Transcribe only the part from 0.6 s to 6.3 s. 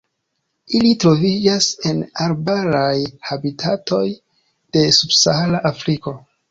Ili troviĝas en arbaraj habitatoj de subsahara Afriko.